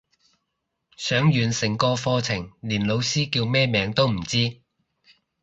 [0.97, 4.59] 上完成個課程連老師叫咩名都唔知